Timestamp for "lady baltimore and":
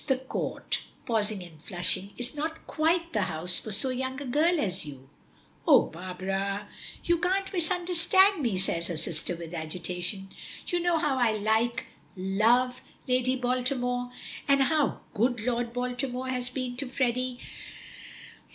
13.07-14.63